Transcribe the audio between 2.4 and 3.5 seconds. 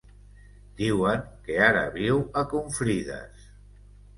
a Confrides.